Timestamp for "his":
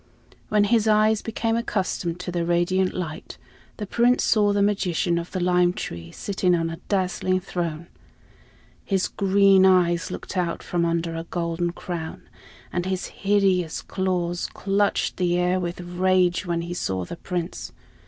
0.63-0.87, 8.83-9.07, 12.87-13.05